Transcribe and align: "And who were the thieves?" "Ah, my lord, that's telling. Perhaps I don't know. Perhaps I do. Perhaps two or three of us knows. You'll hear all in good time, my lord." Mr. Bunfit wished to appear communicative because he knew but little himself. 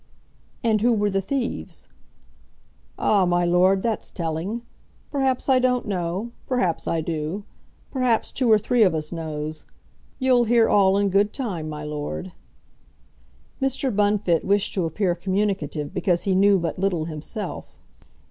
"And 0.63 0.81
who 0.81 0.93
were 0.93 1.11
the 1.11 1.21
thieves?" 1.21 1.87
"Ah, 2.97 3.23
my 3.23 3.45
lord, 3.45 3.83
that's 3.83 4.09
telling. 4.09 4.63
Perhaps 5.11 5.47
I 5.47 5.59
don't 5.59 5.87
know. 5.87 6.31
Perhaps 6.47 6.87
I 6.87 7.01
do. 7.01 7.43
Perhaps 7.91 8.31
two 8.31 8.51
or 8.51 8.57
three 8.57 8.81
of 8.81 8.95
us 8.95 9.11
knows. 9.11 9.63
You'll 10.17 10.45
hear 10.45 10.67
all 10.67 10.97
in 10.97 11.09
good 11.11 11.31
time, 11.33 11.69
my 11.69 11.83
lord." 11.83 12.31
Mr. 13.61 13.95
Bunfit 13.95 14.43
wished 14.43 14.73
to 14.73 14.85
appear 14.85 15.13
communicative 15.13 15.93
because 15.93 16.23
he 16.23 16.33
knew 16.33 16.57
but 16.57 16.79
little 16.79 17.05
himself. 17.05 17.77